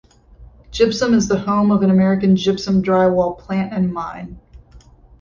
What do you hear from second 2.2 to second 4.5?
Gypsum drywall plant and mine.